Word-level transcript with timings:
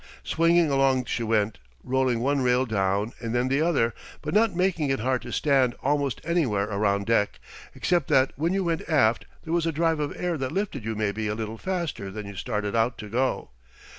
Swinging 0.23 0.71
along 0.71 1.05
she 1.05 1.21
went, 1.21 1.59
rolling 1.83 2.21
one 2.21 2.41
rail 2.41 2.65
down 2.65 3.13
and 3.19 3.35
then 3.35 3.49
the 3.49 3.61
other, 3.61 3.93
but 4.23 4.33
not 4.33 4.55
making 4.55 4.89
it 4.89 4.99
hard 4.99 5.21
to 5.21 5.31
stand 5.31 5.75
almost 5.83 6.19
anywhere 6.23 6.63
around 6.67 7.05
deck, 7.05 7.39
except 7.75 8.07
that 8.07 8.33
when 8.35 8.51
you 8.51 8.63
went 8.63 8.89
aft 8.89 9.25
there 9.43 9.53
was 9.53 9.67
a 9.67 9.71
drive 9.71 9.99
of 9.99 10.11
air 10.19 10.39
that 10.39 10.51
lifted 10.53 10.83
you 10.83 10.95
maybe 10.95 11.27
a 11.27 11.35
little 11.35 11.59
faster 11.59 12.09
than 12.09 12.25
you 12.25 12.35
started 12.35 12.75
out 12.75 12.97
to 12.97 13.09
go. 13.09 13.51